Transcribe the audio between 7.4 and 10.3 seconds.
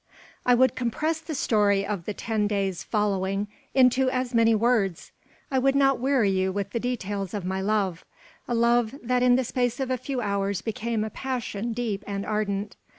my love a love that in the space of a few